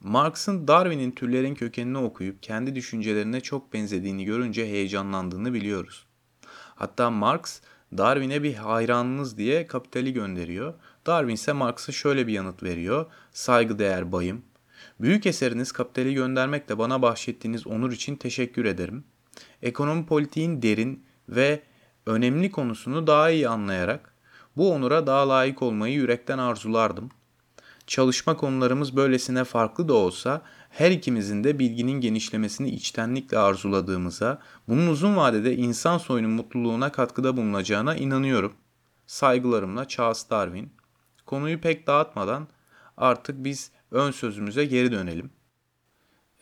Marx'ın 0.00 0.68
Darwin'in 0.68 1.10
türlerin 1.10 1.54
kökenini 1.54 1.98
okuyup 1.98 2.42
kendi 2.42 2.74
düşüncelerine 2.74 3.40
çok 3.40 3.72
benzediğini 3.72 4.24
görünce 4.24 4.66
heyecanlandığını 4.66 5.54
biliyoruz. 5.54 6.06
Hatta 6.74 7.10
Marx 7.10 7.60
Darwin'e 7.98 8.42
bir 8.42 8.54
hayranınız 8.54 9.38
diye 9.38 9.66
kapitali 9.66 10.12
gönderiyor. 10.12 10.74
Darwin 11.06 11.34
ise 11.34 11.52
Marx'a 11.52 11.92
şöyle 11.92 12.26
bir 12.26 12.32
yanıt 12.32 12.62
veriyor. 12.62 13.06
Saygıdeğer 13.32 14.12
bayım. 14.12 14.42
Büyük 15.00 15.26
eseriniz 15.26 15.72
kapitali 15.72 16.14
göndermekle 16.14 16.78
bana 16.78 17.02
bahşettiğiniz 17.02 17.66
onur 17.66 17.92
için 17.92 18.16
teşekkür 18.16 18.64
ederim. 18.64 19.04
Ekonomi 19.62 20.06
politiğin 20.06 20.62
derin 20.62 21.04
ve 21.28 21.62
önemli 22.06 22.50
konusunu 22.50 23.06
daha 23.06 23.30
iyi 23.30 23.48
anlayarak 23.48 24.14
bu 24.56 24.72
onura 24.72 25.06
daha 25.06 25.28
layık 25.28 25.62
olmayı 25.62 25.94
yürekten 25.94 26.38
arzulardım. 26.38 27.10
Çalışma 27.88 28.36
konularımız 28.36 28.96
böylesine 28.96 29.44
farklı 29.44 29.88
da 29.88 29.94
olsa 29.94 30.42
her 30.70 30.90
ikimizin 30.90 31.44
de 31.44 31.58
bilginin 31.58 32.00
genişlemesini 32.00 32.70
içtenlikle 32.70 33.38
arzuladığımıza, 33.38 34.42
bunun 34.68 34.86
uzun 34.86 35.16
vadede 35.16 35.56
insan 35.56 35.98
soyunun 35.98 36.30
mutluluğuna 36.30 36.92
katkıda 36.92 37.36
bulunacağına 37.36 37.96
inanıyorum. 37.96 38.52
Saygılarımla 39.06 39.88
Charles 39.88 40.30
Darwin. 40.30 40.72
Konuyu 41.26 41.60
pek 41.60 41.86
dağıtmadan 41.86 42.48
artık 42.96 43.44
biz 43.44 43.70
ön 43.90 44.10
sözümüze 44.10 44.64
geri 44.64 44.92
dönelim. 44.92 45.30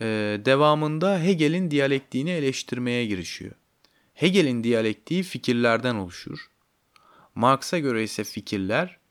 Ee, 0.00 0.40
devamında 0.44 1.20
Hegel'in 1.20 1.70
diyalektiğini 1.70 2.30
eleştirmeye 2.30 3.06
girişiyor. 3.06 3.54
Hegel'in 4.14 4.64
diyalektiği 4.64 5.22
fikirlerden 5.22 5.94
oluşur. 5.94 6.46
Marx'a 7.34 7.78
göre 7.78 8.02
ise 8.02 8.24
fikirler 8.24 9.05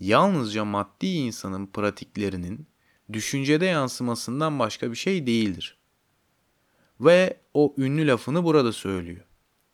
yalnızca 0.00 0.64
maddi 0.64 1.06
insanın 1.06 1.66
pratiklerinin 1.66 2.66
düşüncede 3.12 3.66
yansımasından 3.66 4.58
başka 4.58 4.90
bir 4.90 4.96
şey 4.96 5.26
değildir. 5.26 5.78
Ve 7.00 7.40
o 7.54 7.74
ünlü 7.78 8.06
lafını 8.06 8.44
burada 8.44 8.72
söylüyor. 8.72 9.24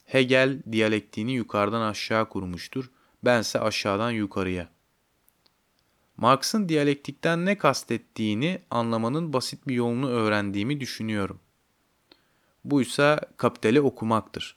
Hegel 0.04 0.62
diyalektiğini 0.72 1.32
yukarıdan 1.32 1.80
aşağı 1.80 2.28
kurmuştur, 2.28 2.90
bense 3.22 3.60
aşağıdan 3.60 4.10
yukarıya. 4.10 4.68
Marx'ın 6.16 6.68
diyalektikten 6.68 7.46
ne 7.46 7.58
kastettiğini 7.58 8.62
anlamanın 8.70 9.32
basit 9.32 9.68
bir 9.68 9.74
yolunu 9.74 10.08
öğrendiğimi 10.08 10.80
düşünüyorum. 10.80 11.40
Buysa 12.64 13.20
kapitali 13.36 13.80
okumaktır. 13.80 14.56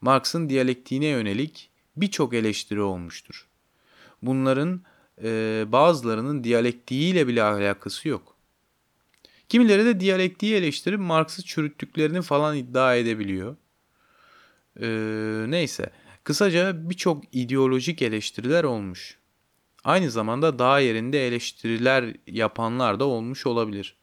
Marx'ın 0.00 0.48
diyalektiğine 0.48 1.06
yönelik 1.06 1.70
birçok 1.96 2.34
eleştiri 2.34 2.80
olmuştur 2.80 3.48
bunların 4.22 4.82
e, 5.22 5.64
bazılarının 5.68 6.44
diyalektiğiyle 6.44 7.28
bile 7.28 7.42
alakası 7.42 8.08
yok. 8.08 8.36
Kimileri 9.48 9.84
de 9.84 10.00
diyalektiği 10.00 10.54
eleştirip 10.54 11.00
Marx'ı 11.00 11.42
çürüttüklerini 11.42 12.22
falan 12.22 12.56
iddia 12.56 12.94
edebiliyor. 12.94 13.56
E, 14.80 14.86
neyse. 15.50 15.90
Kısaca 16.24 16.90
birçok 16.90 17.24
ideolojik 17.32 18.02
eleştiriler 18.02 18.64
olmuş. 18.64 19.18
Aynı 19.84 20.10
zamanda 20.10 20.58
daha 20.58 20.80
yerinde 20.80 21.26
eleştiriler 21.26 22.16
yapanlar 22.26 23.00
da 23.00 23.04
olmuş 23.04 23.46
olabilir. 23.46 23.96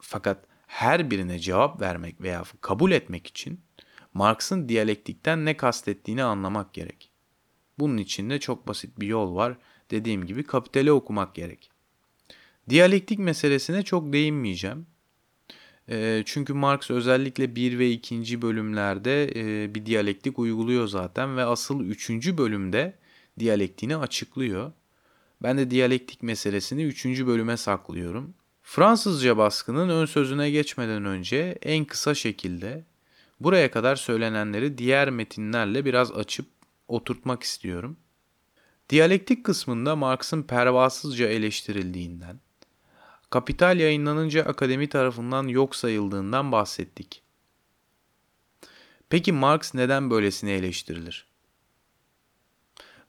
Fakat 0.00 0.44
her 0.66 1.10
birine 1.10 1.38
cevap 1.38 1.80
vermek 1.80 2.20
veya 2.20 2.44
kabul 2.60 2.92
etmek 2.92 3.26
için 3.26 3.60
Marx'ın 4.14 4.68
diyalektikten 4.68 5.44
ne 5.44 5.56
kastettiğini 5.56 6.22
anlamak 6.22 6.74
gerek. 6.74 7.10
Bunun 7.78 7.96
için 7.96 8.30
de 8.30 8.40
çok 8.40 8.68
basit 8.68 9.00
bir 9.00 9.06
yol 9.06 9.34
var. 9.36 9.56
Dediğim 9.90 10.26
gibi 10.26 10.42
kapitali 10.42 10.92
okumak 10.92 11.34
gerek. 11.34 11.70
Diyalektik 12.68 13.18
meselesine 13.18 13.82
çok 13.82 14.12
değinmeyeceğim. 14.12 14.86
E, 15.88 16.22
çünkü 16.26 16.52
Marx 16.52 16.90
özellikle 16.90 17.56
1 17.56 17.78
ve 17.78 17.90
2. 17.90 18.42
bölümlerde 18.42 19.24
e, 19.24 19.74
bir 19.74 19.86
diyalektik 19.86 20.38
uyguluyor 20.38 20.88
zaten 20.88 21.36
ve 21.36 21.44
asıl 21.44 21.80
3. 21.84 22.10
bölümde 22.10 22.98
diyalektiğini 23.38 23.96
açıklıyor. 23.96 24.72
Ben 25.42 25.58
de 25.58 25.70
diyalektik 25.70 26.22
meselesini 26.22 26.84
3. 26.84 27.06
bölüme 27.06 27.56
saklıyorum. 27.56 28.34
Fransızca 28.62 29.36
baskının 29.36 29.88
ön 29.88 30.06
sözüne 30.06 30.50
geçmeden 30.50 31.04
önce 31.04 31.58
en 31.62 31.84
kısa 31.84 32.14
şekilde 32.14 32.84
buraya 33.40 33.70
kadar 33.70 33.96
söylenenleri 33.96 34.78
diğer 34.78 35.10
metinlerle 35.10 35.84
biraz 35.84 36.12
açıp 36.12 36.46
oturtmak 36.88 37.42
istiyorum. 37.42 37.96
Diyalektik 38.90 39.44
kısmında 39.44 39.96
Marx'ın 39.96 40.42
pervasızca 40.42 41.28
eleştirildiğinden, 41.28 42.40
Kapital 43.30 43.80
yayınlanınca 43.80 44.44
akademi 44.44 44.88
tarafından 44.88 45.48
yok 45.48 45.76
sayıldığından 45.76 46.52
bahsettik. 46.52 47.22
Peki 49.08 49.32
Marx 49.32 49.74
neden 49.74 50.10
böylesine 50.10 50.52
eleştirilir? 50.52 51.26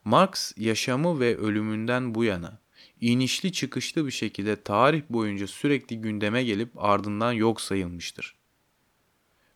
Marx 0.04 0.52
yaşamı 0.56 1.20
ve 1.20 1.36
ölümünden 1.36 2.14
bu 2.14 2.24
yana 2.24 2.58
inişli 3.00 3.52
çıkışlı 3.52 4.06
bir 4.06 4.10
şekilde 4.10 4.62
tarih 4.62 5.02
boyunca 5.10 5.46
sürekli 5.46 6.00
gündeme 6.00 6.44
gelip 6.44 6.70
ardından 6.76 7.32
yok 7.32 7.60
sayılmıştır. 7.60 8.36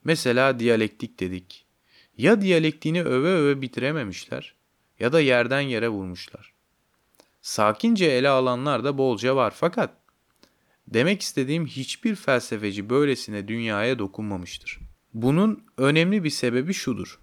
Mesela 0.04 0.58
diyalektik 0.58 1.20
dedik. 1.20 1.61
Ya 2.16 2.40
diyalektiğini 2.40 3.02
öve 3.02 3.28
öve 3.28 3.62
bitirememişler 3.62 4.54
ya 4.98 5.12
da 5.12 5.20
yerden 5.20 5.60
yere 5.60 5.88
vurmuşlar. 5.88 6.52
Sakince 7.42 8.04
ele 8.04 8.28
alanlar 8.28 8.84
da 8.84 8.98
bolca 8.98 9.36
var 9.36 9.52
fakat 9.56 9.96
demek 10.88 11.22
istediğim 11.22 11.66
hiçbir 11.66 12.14
felsefeci 12.14 12.90
böylesine 12.90 13.48
dünyaya 13.48 13.98
dokunmamıştır. 13.98 14.78
Bunun 15.14 15.64
önemli 15.78 16.24
bir 16.24 16.30
sebebi 16.30 16.74
şudur. 16.74 17.20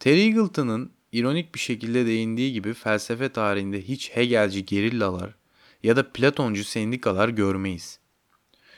Terry 0.00 0.20
Eagleton'ın 0.20 0.92
ironik 1.12 1.54
bir 1.54 1.60
şekilde 1.60 2.06
değindiği 2.06 2.52
gibi 2.52 2.74
felsefe 2.74 3.28
tarihinde 3.28 3.82
hiç 3.82 4.10
Hegelci 4.10 4.64
gerillalar 4.64 5.34
ya 5.82 5.96
da 5.96 6.12
Platoncu 6.12 6.64
sendikalar 6.64 7.28
görmeyiz. 7.28 7.98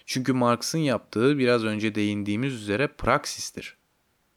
Çünkü 0.06 0.32
Marx'ın 0.32 0.78
yaptığı 0.78 1.38
biraz 1.38 1.64
önce 1.64 1.94
değindiğimiz 1.94 2.54
üzere 2.54 2.86
praksistir. 2.88 3.76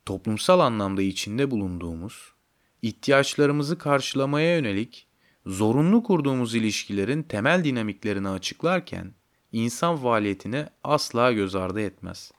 Toplumsal 0.05 0.59
anlamda 0.59 1.01
içinde 1.01 1.51
bulunduğumuz, 1.51 2.33
ihtiyaçlarımızı 2.81 3.77
karşılamaya 3.77 4.55
yönelik 4.55 5.07
zorunlu 5.45 6.03
kurduğumuz 6.03 6.55
ilişkilerin 6.55 7.23
temel 7.23 7.63
dinamiklerini 7.63 8.29
açıklarken 8.29 9.13
insan 9.51 9.97
faaliyetini 9.97 10.65
asla 10.83 11.31
göz 11.31 11.55
ardı 11.55 11.81
etmez. 11.81 12.31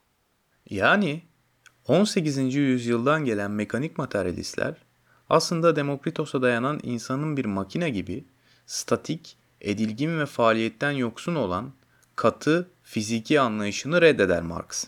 Yani 0.71 1.23
18. 1.87 2.55
yüzyıldan 2.55 3.25
gelen 3.25 3.51
mekanik 3.51 3.99
materyalistler 3.99 4.75
aslında 5.31 5.77
Demokritos'a 5.77 6.43
dayanan 6.43 6.81
insanın 6.83 7.37
bir 7.37 7.45
makine 7.45 7.91
gibi 7.91 8.25
statik, 8.67 9.37
edilgin 9.61 10.19
ve 10.19 10.27
faaliyetten 10.27 10.91
yoksun 10.91 11.35
olan 11.35 11.73
katı 12.17 12.71
fiziki 12.83 13.41
anlayışını 13.41 14.01
reddeder 14.01 14.43
Marx. 14.43 14.85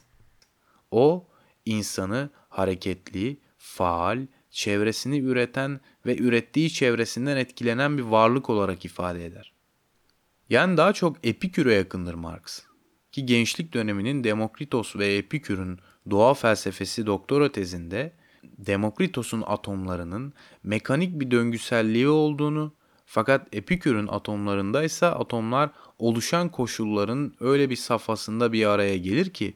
O, 0.90 1.26
insanı 1.66 2.30
hareketli, 2.52 3.37
faal, 3.59 4.26
çevresini 4.50 5.18
üreten 5.18 5.80
ve 6.06 6.16
ürettiği 6.18 6.71
çevresinden 6.71 7.37
etkilenen 7.37 7.99
bir 7.99 8.02
varlık 8.02 8.50
olarak 8.50 8.85
ifade 8.85 9.26
eder. 9.26 9.52
Yani 10.50 10.76
daha 10.76 10.92
çok 10.92 11.16
Epikür'e 11.26 11.75
yakındır 11.75 12.14
Marx. 12.14 12.62
Ki 13.12 13.26
gençlik 13.26 13.75
döneminin 13.75 14.25
Demokritos 14.25 14.97
ve 14.97 15.16
Epikür'ün 15.16 15.78
doğa 16.11 16.35
felsefesi 16.35 17.06
doktora 17.06 17.52
tezinde 17.52 18.12
Demokritos'un 18.44 19.42
atomlarının 19.47 20.32
mekanik 20.62 21.21
bir 21.21 21.30
döngüselliği 21.30 22.09
olduğunu 22.09 22.75
fakat 23.06 23.49
Epikür'ün 23.52 24.06
atomlarında 24.06 24.85
ise 24.85 25.06
atomlar 25.06 25.71
oluşan 25.99 26.49
koşulların 26.49 27.35
öyle 27.40 27.71
bir 27.71 27.76
safhasında 27.76 28.52
bir 28.52 28.66
araya 28.66 28.97
gelir 28.97 29.30
ki 29.30 29.54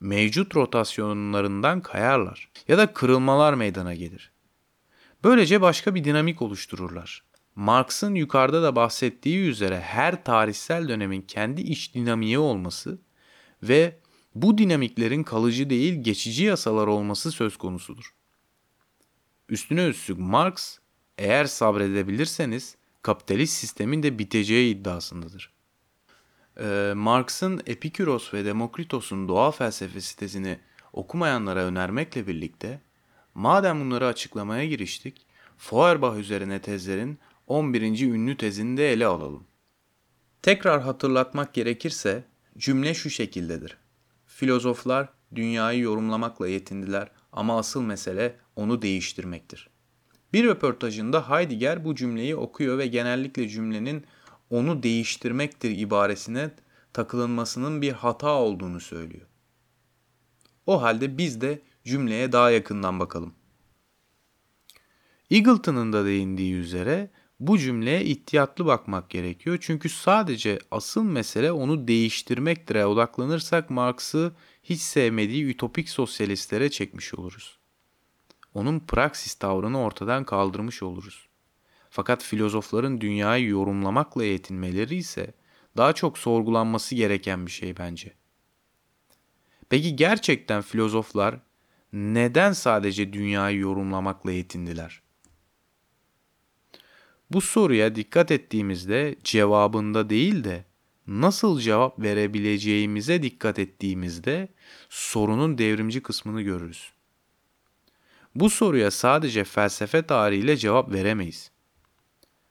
mevcut 0.00 0.56
rotasyonlarından 0.56 1.80
kayarlar 1.80 2.50
ya 2.68 2.78
da 2.78 2.92
kırılmalar 2.92 3.54
meydana 3.54 3.94
gelir. 3.94 4.32
Böylece 5.24 5.60
başka 5.60 5.94
bir 5.94 6.04
dinamik 6.04 6.42
oluştururlar. 6.42 7.24
Marx'ın 7.54 8.14
yukarıda 8.14 8.62
da 8.62 8.76
bahsettiği 8.76 9.38
üzere 9.48 9.80
her 9.80 10.24
tarihsel 10.24 10.88
dönemin 10.88 11.22
kendi 11.22 11.60
iç 11.60 11.94
dinamiği 11.94 12.38
olması 12.38 12.98
ve 13.62 13.98
bu 14.34 14.58
dinamiklerin 14.58 15.22
kalıcı 15.22 15.70
değil 15.70 15.94
geçici 16.02 16.44
yasalar 16.44 16.86
olması 16.86 17.32
söz 17.32 17.56
konusudur. 17.56 18.14
Üstüne 19.48 19.86
üstlük 19.86 20.18
Marx 20.18 20.78
eğer 21.18 21.44
sabredebilirseniz 21.44 22.76
kapitalist 23.02 23.54
sistemin 23.56 24.02
de 24.02 24.18
biteceği 24.18 24.74
iddiasındadır. 24.74 25.57
Ee, 26.60 26.92
Marx'ın 26.96 27.62
Epikuros 27.66 28.34
ve 28.34 28.44
Demokritos'un 28.44 29.28
doğa 29.28 29.50
felsefesi 29.50 30.16
tezini 30.16 30.58
okumayanlara 30.92 31.64
önermekle 31.64 32.26
birlikte 32.26 32.80
madem 33.34 33.80
bunları 33.80 34.06
açıklamaya 34.06 34.64
giriştik, 34.64 35.26
Feuerbach 35.58 36.16
üzerine 36.16 36.60
tezlerin 36.60 37.18
11. 37.46 38.00
ünlü 38.00 38.36
tezini 38.36 38.76
de 38.76 38.92
ele 38.92 39.06
alalım. 39.06 39.44
Tekrar 40.42 40.82
hatırlatmak 40.82 41.54
gerekirse 41.54 42.24
cümle 42.58 42.94
şu 42.94 43.10
şekildedir. 43.10 43.78
Filozoflar 44.26 45.08
dünyayı 45.34 45.80
yorumlamakla 45.80 46.48
yetindiler 46.48 47.10
ama 47.32 47.58
asıl 47.58 47.82
mesele 47.82 48.36
onu 48.56 48.82
değiştirmektir. 48.82 49.70
Bir 50.32 50.44
röportajında 50.44 51.30
Heidegger 51.30 51.84
bu 51.84 51.94
cümleyi 51.94 52.36
okuyor 52.36 52.78
ve 52.78 52.86
genellikle 52.86 53.48
cümlenin 53.48 54.04
onu 54.50 54.82
değiştirmektir 54.82 55.70
ibaresine 55.70 56.50
takılınmasının 56.92 57.82
bir 57.82 57.92
hata 57.92 58.30
olduğunu 58.30 58.80
söylüyor. 58.80 59.26
O 60.66 60.82
halde 60.82 61.18
biz 61.18 61.40
de 61.40 61.62
cümleye 61.84 62.32
daha 62.32 62.50
yakından 62.50 63.00
bakalım. 63.00 63.34
Eagleton'un 65.30 65.92
da 65.92 66.04
değindiği 66.04 66.54
üzere 66.54 67.10
bu 67.40 67.58
cümleye 67.58 68.04
ihtiyatlı 68.04 68.66
bakmak 68.66 69.10
gerekiyor. 69.10 69.58
Çünkü 69.60 69.88
sadece 69.88 70.58
asıl 70.70 71.02
mesele 71.02 71.52
onu 71.52 71.88
değiştirmektir'e 71.88 72.86
odaklanırsak 72.86 73.70
Marx'ı 73.70 74.32
hiç 74.62 74.80
sevmediği 74.80 75.44
ütopik 75.44 75.88
sosyalistlere 75.88 76.70
çekmiş 76.70 77.14
oluruz. 77.14 77.58
Onun 78.54 78.80
praksis 78.80 79.34
tavrını 79.34 79.80
ortadan 79.80 80.24
kaldırmış 80.24 80.82
oluruz. 80.82 81.27
Fakat 81.90 82.22
filozofların 82.22 83.00
dünyayı 83.00 83.48
yorumlamakla 83.48 84.24
yetinmeleri 84.24 84.96
ise 84.96 85.34
daha 85.76 85.92
çok 85.92 86.18
sorgulanması 86.18 86.94
gereken 86.94 87.46
bir 87.46 87.50
şey 87.50 87.76
bence. 87.76 88.14
Peki 89.68 89.96
gerçekten 89.96 90.62
filozoflar 90.62 91.40
neden 91.92 92.52
sadece 92.52 93.12
dünyayı 93.12 93.58
yorumlamakla 93.58 94.32
yetindiler? 94.32 95.02
Bu 97.30 97.40
soruya 97.40 97.94
dikkat 97.94 98.30
ettiğimizde 98.30 99.16
cevabında 99.24 100.10
değil 100.10 100.44
de 100.44 100.64
nasıl 101.06 101.60
cevap 101.60 101.98
verebileceğimize 101.98 103.22
dikkat 103.22 103.58
ettiğimizde 103.58 104.48
sorunun 104.88 105.58
devrimci 105.58 106.02
kısmını 106.02 106.42
görürüz. 106.42 106.92
Bu 108.34 108.50
soruya 108.50 108.90
sadece 108.90 109.44
felsefe 109.44 110.02
tarihiyle 110.02 110.56
cevap 110.56 110.92
veremeyiz. 110.92 111.50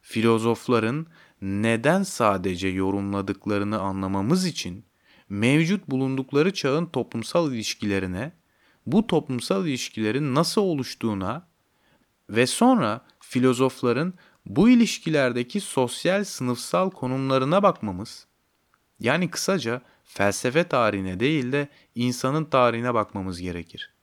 Filozofların 0.10 1.08
neden 1.42 2.04
sadece 2.04 2.68
yorumladıklarını 2.68 3.80
anlamamız 3.80 4.46
için 4.46 4.86
mevcut 5.30 5.88
bulundukları 5.88 6.54
çağın 6.54 6.86
toplumsal 6.86 7.54
ilişkilerine, 7.54 8.32
bu 8.86 9.08
toplumsal 9.08 9.68
ilişkilerin 9.68 10.36
nasıl 10.36 10.62
oluştuğuna 10.62 11.48
ve 12.30 12.48
sonra 12.48 13.02
filozofların 13.20 14.14
bu 14.46 14.70
ilişkilerdeki 14.70 15.62
sosyal 15.62 16.24
sınıfsal 16.24 16.90
konumlarına 16.90 17.64
bakmamız, 17.64 18.28
yani 19.00 19.30
kısaca 19.30 19.82
felsefe 20.04 20.64
tarihine 20.64 21.20
değil 21.20 21.52
de 21.52 21.70
insanın 21.96 22.46
tarihine 22.46 22.94
bakmamız 22.94 23.42
gerekir. 23.42 23.94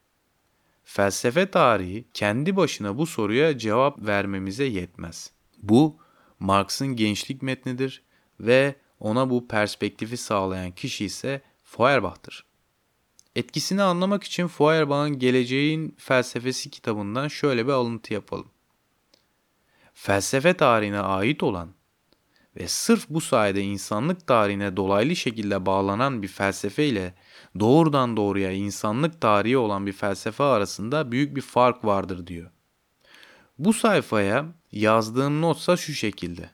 Felsefe 0.84 1.50
tarihi 1.50 2.04
kendi 2.14 2.56
başına 2.56 2.98
bu 2.98 3.06
soruya 3.06 3.58
cevap 3.58 4.06
vermemize 4.06 4.64
yetmez. 4.64 5.33
Bu 5.68 5.96
Marx'ın 6.40 6.96
gençlik 6.96 7.42
metnidir 7.42 8.02
ve 8.40 8.74
ona 9.00 9.30
bu 9.30 9.48
perspektifi 9.48 10.16
sağlayan 10.16 10.70
kişi 10.70 11.04
ise 11.04 11.42
Feuerbach'tır. 11.62 12.44
Etkisini 13.36 13.82
anlamak 13.82 14.24
için 14.24 14.46
Feuerbach'ın 14.46 15.18
Geleceğin 15.18 15.96
Felsefesi 15.98 16.70
kitabından 16.70 17.28
şöyle 17.28 17.66
bir 17.66 17.72
alıntı 17.72 18.14
yapalım 18.14 18.54
felsefe 19.94 20.54
tarihine 20.54 21.00
ait 21.00 21.42
olan 21.42 21.68
ve 22.56 22.68
sırf 22.68 23.08
bu 23.08 23.20
sayede 23.20 23.62
insanlık 23.62 24.26
tarihine 24.26 24.76
dolaylı 24.76 25.16
şekilde 25.16 25.66
bağlanan 25.66 26.22
bir 26.22 26.28
felsefe 26.28 26.86
ile 26.86 27.14
doğrudan 27.60 28.16
doğruya 28.16 28.50
insanlık 28.52 29.20
tarihi 29.20 29.58
olan 29.58 29.86
bir 29.86 29.92
felsefe 29.92 30.44
arasında 30.44 31.12
büyük 31.12 31.36
bir 31.36 31.40
fark 31.40 31.84
vardır 31.84 32.26
diyor. 32.26 32.50
Bu 33.58 33.72
sayfaya 33.72 34.46
yazdığım 34.74 35.42
notsa 35.42 35.76
şu 35.76 35.94
şekilde. 35.94 36.50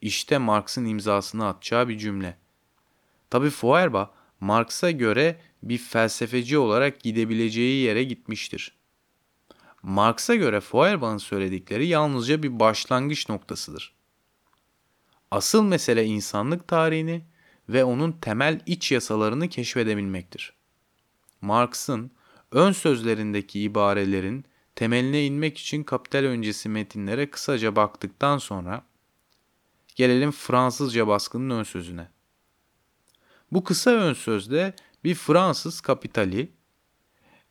İşte 0.00 0.38
Marx'ın 0.38 0.84
imzasını 0.84 1.46
atacağı 1.46 1.88
bir 1.88 1.98
cümle. 1.98 2.36
Tabi 3.30 3.50
Feuerbach 3.50 4.10
Marx'a 4.40 4.90
göre 4.90 5.40
bir 5.62 5.78
felsefeci 5.78 6.58
olarak 6.58 7.00
gidebileceği 7.00 7.82
yere 7.82 8.04
gitmiştir. 8.04 8.72
Marx'a 9.82 10.34
göre 10.34 10.60
Feuerbach'ın 10.60 11.18
söyledikleri 11.18 11.86
yalnızca 11.86 12.42
bir 12.42 12.60
başlangıç 12.60 13.28
noktasıdır. 13.28 13.94
Asıl 15.30 15.62
mesele 15.62 16.04
insanlık 16.04 16.68
tarihini 16.68 17.24
ve 17.68 17.84
onun 17.84 18.12
temel 18.12 18.60
iç 18.66 18.92
yasalarını 18.92 19.48
keşfedebilmektir. 19.48 20.52
Marx'ın 21.40 22.10
ön 22.52 22.72
sözlerindeki 22.72 23.60
ibarelerin 23.60 24.44
temeline 24.78 25.26
inmek 25.26 25.58
için 25.58 25.82
kapital 25.82 26.24
öncesi 26.24 26.68
metinlere 26.68 27.30
kısaca 27.30 27.76
baktıktan 27.76 28.38
sonra 28.38 28.82
gelelim 29.96 30.30
Fransızca 30.30 31.06
baskının 31.06 31.58
ön 31.58 31.62
sözüne. 31.62 32.08
Bu 33.52 33.64
kısa 33.64 33.90
ön 33.90 34.12
sözde 34.12 34.74
bir 35.04 35.14
Fransız 35.14 35.80
kapitali 35.80 36.52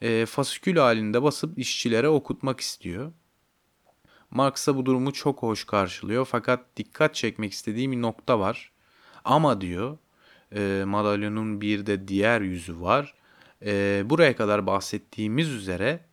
e, 0.01 0.25
fasikül 0.25 0.77
halinde 0.77 1.23
basıp 1.23 1.59
işçilere 1.59 2.09
okutmak 2.09 2.59
istiyor. 2.59 3.11
Marx 4.31 4.67
bu 4.67 4.85
durumu 4.85 5.13
çok 5.13 5.41
hoş 5.41 5.63
karşılıyor 5.63 6.25
fakat 6.25 6.65
dikkat 6.77 7.15
çekmek 7.15 7.53
istediği 7.53 7.91
bir 7.91 8.01
nokta 8.01 8.39
var. 8.39 8.71
Ama 9.23 9.61
diyor 9.61 9.97
e, 10.55 10.83
madalyonun 10.85 11.61
bir 11.61 11.85
de 11.85 12.07
diğer 12.07 12.41
yüzü 12.41 12.81
var. 12.81 13.13
E, 13.65 14.03
buraya 14.05 14.35
kadar 14.35 14.67
bahsettiğimiz 14.67 15.49
üzere 15.49 16.06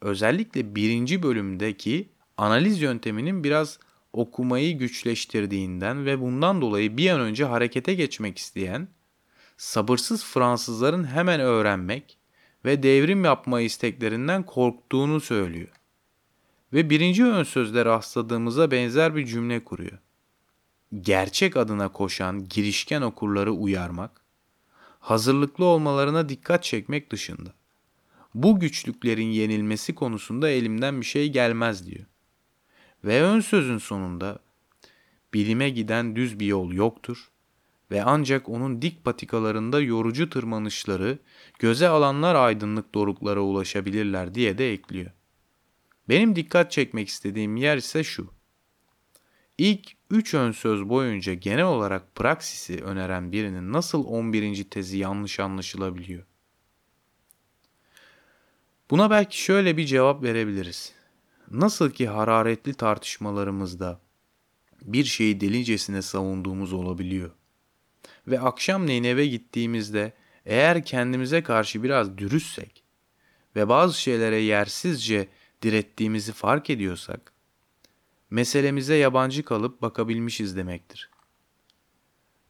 özellikle 0.00 0.74
birinci 0.74 1.22
bölümdeki 1.22 2.08
analiz 2.36 2.82
yönteminin 2.82 3.44
biraz 3.44 3.78
okumayı 4.12 4.78
güçleştirdiğinden 4.78 6.06
ve 6.06 6.20
bundan 6.20 6.60
dolayı 6.60 6.96
bir 6.96 7.10
an 7.10 7.20
önce 7.20 7.44
harekete 7.44 7.94
geçmek 7.94 8.38
isteyen 8.38 8.88
sabırsız 9.56 10.24
Fransızların 10.24 11.04
hemen 11.04 11.40
öğrenmek 11.40 12.18
ve 12.64 12.82
devrim 12.82 13.24
yapma 13.24 13.60
isteklerinden 13.60 14.46
korktuğunu 14.46 15.20
söylüyor. 15.20 15.68
Ve 16.72 16.90
birinci 16.90 17.24
ön 17.24 17.42
sözde 17.42 17.84
rastladığımıza 17.84 18.70
benzer 18.70 19.16
bir 19.16 19.26
cümle 19.26 19.64
kuruyor. 19.64 19.98
Gerçek 21.00 21.56
adına 21.56 21.88
koşan 21.88 22.48
girişken 22.48 23.02
okurları 23.02 23.52
uyarmak, 23.52 24.20
hazırlıklı 25.00 25.64
olmalarına 25.64 26.28
dikkat 26.28 26.62
çekmek 26.62 27.12
dışında. 27.12 27.54
Bu 28.34 28.60
güçlüklerin 28.60 29.30
yenilmesi 29.30 29.94
konusunda 29.94 30.50
elimden 30.50 31.00
bir 31.00 31.06
şey 31.06 31.32
gelmez 31.32 31.86
diyor. 31.86 32.06
Ve 33.04 33.22
ön 33.22 33.40
sözün 33.40 33.78
sonunda 33.78 34.38
bilime 35.34 35.70
giden 35.70 36.16
düz 36.16 36.40
bir 36.40 36.46
yol 36.46 36.72
yoktur 36.72 37.30
ve 37.90 38.02
ancak 38.04 38.48
onun 38.48 38.82
dik 38.82 39.04
patikalarında 39.04 39.80
yorucu 39.80 40.30
tırmanışları, 40.30 41.18
göze 41.58 41.88
alanlar 41.88 42.34
aydınlık 42.34 42.94
doruklara 42.94 43.40
ulaşabilirler 43.40 44.34
diye 44.34 44.58
de 44.58 44.72
ekliyor. 44.72 45.10
Benim 46.08 46.36
dikkat 46.36 46.72
çekmek 46.72 47.08
istediğim 47.08 47.56
yer 47.56 47.76
ise 47.76 48.04
şu. 48.04 48.30
İlk 49.58 49.92
3 50.10 50.34
ön 50.34 50.52
söz 50.52 50.88
boyunca 50.88 51.34
genel 51.34 51.64
olarak 51.64 52.14
praksisi 52.14 52.84
öneren 52.84 53.32
birinin 53.32 53.72
nasıl 53.72 54.04
11. 54.04 54.64
tezi 54.70 54.98
yanlış 54.98 55.40
anlaşılabiliyor? 55.40 56.29
Buna 58.90 59.10
belki 59.10 59.42
şöyle 59.42 59.76
bir 59.76 59.86
cevap 59.86 60.22
verebiliriz. 60.22 60.92
Nasıl 61.50 61.90
ki 61.90 62.08
hararetli 62.08 62.74
tartışmalarımızda 62.74 64.00
bir 64.82 65.04
şeyi 65.04 65.40
delicesine 65.40 66.02
savunduğumuz 66.02 66.72
olabiliyor 66.72 67.30
ve 68.26 68.40
akşamleyin 68.40 69.04
eve 69.04 69.26
gittiğimizde 69.26 70.12
eğer 70.46 70.84
kendimize 70.84 71.42
karşı 71.42 71.82
biraz 71.82 72.18
dürüstsek 72.18 72.82
ve 73.56 73.68
bazı 73.68 74.00
şeylere 74.00 74.36
yersizce 74.36 75.28
direttiğimizi 75.62 76.32
fark 76.32 76.70
ediyorsak, 76.70 77.32
meselemize 78.30 78.94
yabancı 78.94 79.42
kalıp 79.42 79.82
bakabilmişiz 79.82 80.56
demektir. 80.56 81.10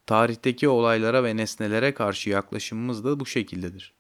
Tarihteki 0.07 0.68
olaylara 0.68 1.24
ve 1.24 1.37
nesnelere 1.37 1.94
karşı 1.94 2.31
yaklaşımımız 2.31 3.05
da 3.05 3.20
bu 3.20 3.26
şekildedir. 3.26 4.00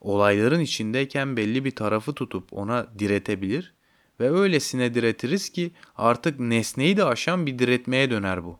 Olayların 0.00 0.60
içindeyken 0.60 1.36
belli 1.36 1.64
bir 1.64 1.70
tarafı 1.70 2.14
tutup 2.14 2.52
ona 2.52 2.98
diretebilir 2.98 3.74
ve 4.20 4.30
öylesine 4.30 4.94
diretiriz 4.94 5.50
ki 5.50 5.72
artık 5.96 6.40
nesneyi 6.40 6.96
de 6.96 7.04
aşan 7.04 7.46
bir 7.46 7.58
diretmeye 7.58 8.10
döner 8.10 8.44
bu. 8.44 8.58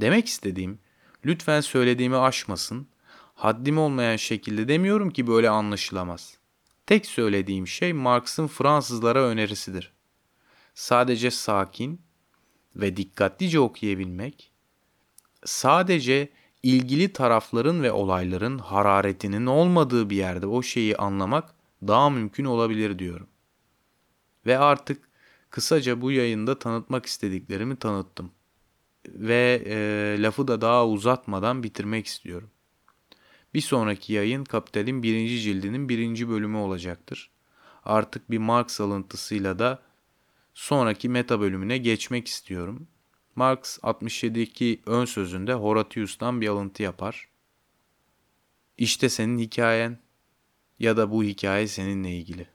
Demek 0.00 0.26
istediğim, 0.26 0.78
lütfen 1.24 1.60
söylediğimi 1.60 2.16
aşmasın, 2.16 2.88
haddim 3.34 3.78
olmayan 3.78 4.16
şekilde 4.16 4.68
demiyorum 4.68 5.10
ki 5.10 5.26
böyle 5.26 5.50
anlaşılamaz. 5.50 6.38
Tek 6.86 7.06
söylediğim 7.06 7.66
şey 7.66 7.92
Marx'ın 7.92 8.46
Fransızlara 8.46 9.22
önerisidir. 9.22 9.92
Sadece 10.74 11.30
sakin 11.30 12.00
ve 12.76 12.96
dikkatlice 12.96 13.60
okuyabilmek, 13.60 14.52
sadece 15.44 16.28
ilgili 16.64 17.12
tarafların 17.12 17.82
ve 17.82 17.92
olayların 17.92 18.58
hararetinin 18.58 19.46
olmadığı 19.46 20.10
bir 20.10 20.16
yerde 20.16 20.46
o 20.46 20.62
şeyi 20.62 20.96
anlamak 20.96 21.54
daha 21.86 22.10
mümkün 22.10 22.44
olabilir 22.44 22.98
diyorum. 22.98 23.26
Ve 24.46 24.58
artık 24.58 25.08
kısaca 25.50 26.00
bu 26.00 26.12
yayında 26.12 26.58
tanıtmak 26.58 27.06
istediklerimi 27.06 27.76
tanıttım. 27.76 28.30
Ve 29.08 29.62
e, 29.66 29.76
lafı 30.22 30.48
da 30.48 30.60
daha 30.60 30.86
uzatmadan 30.88 31.62
bitirmek 31.62 32.06
istiyorum. 32.06 32.50
Bir 33.54 33.60
sonraki 33.60 34.12
yayın 34.12 34.44
Kapital'in 34.44 35.02
birinci 35.02 35.40
cildinin 35.40 35.88
birinci 35.88 36.28
bölümü 36.28 36.56
olacaktır. 36.56 37.30
Artık 37.84 38.30
bir 38.30 38.38
Marx 38.38 38.80
alıntısıyla 38.80 39.58
da 39.58 39.82
sonraki 40.54 41.08
meta 41.08 41.40
bölümüne 41.40 41.78
geçmek 41.78 42.28
istiyorum. 42.28 42.88
Marx 43.36 43.78
67'deki 43.78 44.82
ön 44.86 45.04
sözünde 45.04 45.52
Horatius'tan 45.54 46.40
bir 46.40 46.48
alıntı 46.48 46.82
yapar. 46.82 47.28
İşte 48.78 49.08
senin 49.08 49.38
hikayen 49.38 49.98
ya 50.78 50.96
da 50.96 51.10
bu 51.10 51.24
hikaye 51.24 51.66
seninle 51.66 52.16
ilgili. 52.16 52.53